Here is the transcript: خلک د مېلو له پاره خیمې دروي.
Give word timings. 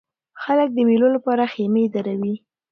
خلک 0.43 0.69
د 0.73 0.77
مېلو 0.87 1.07
له 1.15 1.19
پاره 1.25 1.45
خیمې 1.53 1.83
دروي. 1.93 2.35